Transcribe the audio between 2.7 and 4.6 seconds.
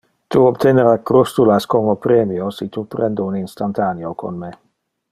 tu prende un instantaneo con me.